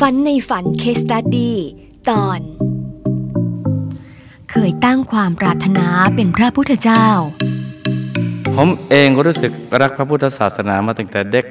[0.00, 1.56] ฝันในฝัน case study
[2.10, 2.40] ตอน
[4.50, 7.06] เคยตั้งความปรารถนาเป็นพระพุทธเจ้า
[8.56, 11.46] ผมเองรู้สึกรักพระพุทธศาสนามาตั้งแต่เด็ก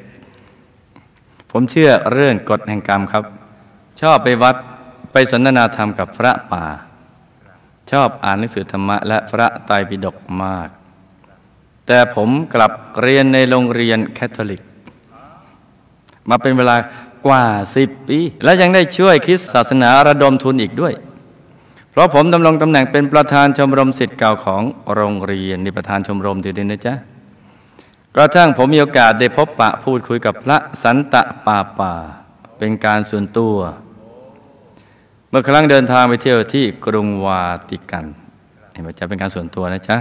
[1.51, 3.23] ผมเชื่อเรื่องกฎแห่งกรรมครับ
[4.01, 4.55] ชอบไปวัด
[5.11, 6.65] ไปสนทนาธรรมกับพระป่า
[7.91, 10.69] ชอบอ่านหนังสือธรรมะและพระไตรปิฎกมาก
[11.87, 12.71] แต่ผมกลับ
[13.01, 14.61] เรียนในโรงเรียนคาทอลิก
[16.29, 16.75] มาเป็นเวลา
[17.27, 17.43] กว่า
[17.75, 20.93] สิบปี และยังได้ช่วยคริสศาสนาระดมทุนอีกด้วย
[21.91, 24.63] เพราะผมดำรงตำแหน่งเป็นประธานชมรมสิทธิ์เก่าของ
[24.93, 26.93] โรงเรียนนี่ประธานชมรมทีเดียวนะจ๊ะ
[28.15, 31.93] กระทั่งผมมีโอกาสได้พบปะพูดคุยกับพระสันตะปาปา
[32.57, 33.55] เป็นการส่วนตัว
[35.29, 38.05] เมื่อครั้งเดินทางไปเที่ยวที่กรุงวาติกัน
[38.71, 39.97] เห็นไหมจะเป็นการส่วนตัวนะจ๊ะ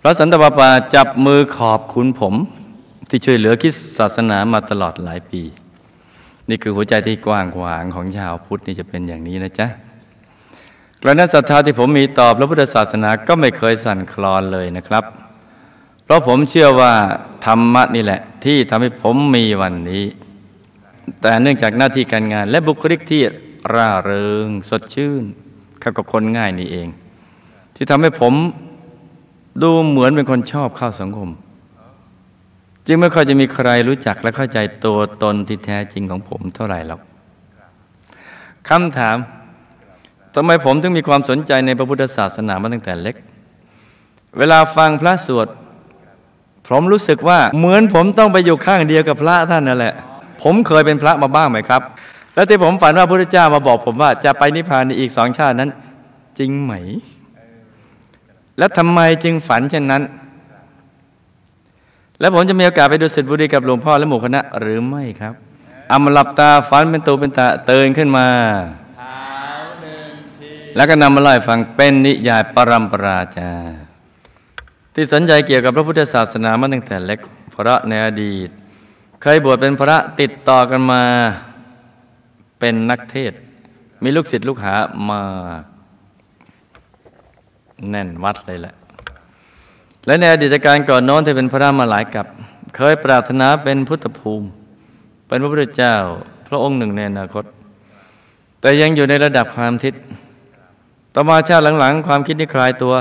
[0.00, 2.34] พระสันตะปาปาจับมือขอบคุณผม
[3.08, 5.42] ที่ช่วยเหลือคริสตศาสนามาตลอดหลายปี
[6.48, 9.66] นี่คือหัวใจที่กว้างขวางของชาวพุทธนี่จะเป็นอย่างนี้นะจ๊ะ
[11.02, 15.04] กระนั้นศรัทธาที่ผมมีต่อพระพุทธศาสนาก็ไม่เคยสั่นคลอนเลยนะครับ
[16.04, 16.92] เพราะผมเชื่อว่า
[17.46, 20.04] ธรรมะนี่แหละ ที่ทำให้ผมมีวันนี้
[21.20, 23.22] แต่เนื่องจากหน้าที่การงาน และบุคลิกที่
[23.74, 25.24] ร่าเริง สดชื่น
[25.80, 26.88] เข้ากับคนง่ายนี่เอง
[27.74, 28.34] ที่ทำให้ผม
[29.62, 31.28] ดูเหมือนเป็นคนชอบเข้าสังคม
[32.90, 37.00] จึงไม่ค่อยจะมีใครรู้จักและเข้าใจตัวตนที่แท้จริงของผมเท่าไหร่หรอก
[38.68, 39.16] คำถาม
[40.34, 43.16] ทำไมผมถึงมีความสนใจในพระพุทธศาสนามาตั้งแต่เล็ก
[44.38, 45.48] เวลาฟังพระสวด
[46.68, 49.94] ผมรู้สึกว่าเหมือนผมต้องไปอยู่ข้างเดียวกับพระท่านนั่นแหละ
[50.42, 51.82] ผมเคยเป็นพระมาบ้างไหมครับ
[52.34, 55.70] แล้วที่ผมฝันว่าพระพุทธเจ้ามาบอกผมว่าจะไปนิพพานในอีกสองชาตินั้น
[56.38, 56.72] จริงไหม
[58.58, 60.02] แล้วทำไมจึงฝันเช่นนั้น
[62.20, 65.34] แล้วผมจะมีโอกาสไปดูสิทธิบุรีกับหลวงพ่อและหมู่คณะหรือไม่ครับ
[65.88, 68.28] เอามาหลับตาฝันเป็นตูเป็นตาเตือนขึ้นมา
[70.76, 73.50] แล้วก็นำมาเล่ฟังเป็นนิยายปรัมปราจา
[74.94, 77.20] ที่สนใจเกี่ยวกับพระพุทธศาสนามาตั้งแต่เล็ก
[77.50, 78.48] เพราะในอดีต
[79.22, 81.02] เคยบวชเป็นพระติดต่อกันมา
[82.58, 83.32] เป็นนักเทศ
[84.02, 84.74] มีลูกศิษย์ลูกหา
[85.08, 85.22] มา
[85.60, 85.64] ก
[87.90, 88.74] แน่นวัดเลยแหละ
[90.08, 92.26] และในอดีตการก่อนโน้นที่เป็นพระมาหลายกับ
[92.76, 94.46] เคยปรารถนาเป็นพุทธภูมิ
[95.26, 95.96] เป็นพระพุทธเจ้า
[96.48, 97.44] พระองค์หนึ่งในอนาคต
[98.60, 99.94] แต่ยังอยู่ในระดับความทิศ
[101.14, 102.94] ต่อมาชาติหลังๆ ความคิดนี้คลายตัว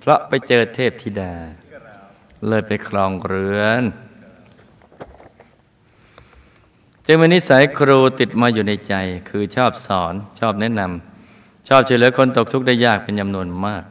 [0.00, 1.32] เพราะไปเจอเทพธิดา
[2.48, 3.82] เลยไปครองเรือน
[7.06, 8.94] จึงมีนิสัยครูติดมาอยู่ในใจ
[9.28, 13.84] คือชอบสอนชอบแนะนำชอบช่วยเหลือคนตกทุกข์ได้ยากเป็นจำนวนมาก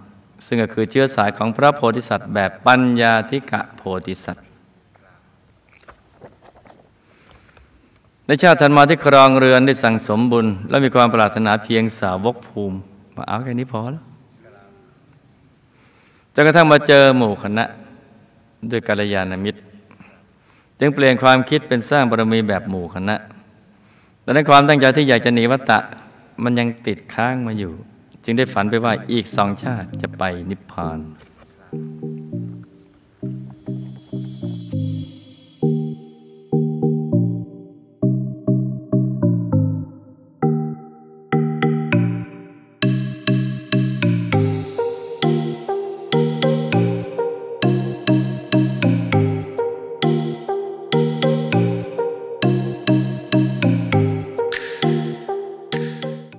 [0.46, 4.46] ซึ่งก็คือเชื้อสายของพระโพธิสัตว์ แบบปัญญาธิกะโพธิสัตว์
[8.26, 12.78] ในชาติถัดมาที่ครองเรือนได้สั่งสมบุญ และมีความปรารถนาเพียงสาวกภูมิ
[13.16, 14.04] มาเอาแค่นี้พอแล้ว
[16.34, 17.66] จนกระทั่งมาเจอหมู่คณะ
[18.72, 19.60] ด้วยกัลยาณมิตร
[20.80, 23.16] จึงเปลี่ยนความคิดเป็นสร้างบารมีแบบหมู่คณะ
[24.22, 25.80] แต่ในความตั้งใจที่อยากจะหนีวัตตะ
[26.44, 27.74] มันยังติดค้างมาอยู่
[28.30, 31.00] จึงได้ฝันไปว่าอีกสองชาติจะไปนิพพาน